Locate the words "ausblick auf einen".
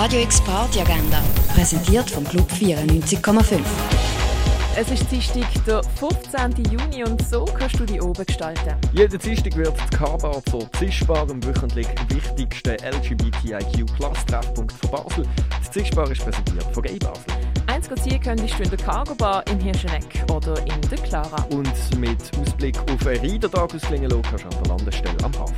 22.40-23.20